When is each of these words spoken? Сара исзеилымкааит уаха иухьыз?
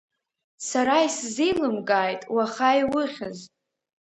Сара 0.67 0.95
исзеилымкааит 1.07 2.21
уаха 2.35 2.69
иухьыз? 2.81 3.37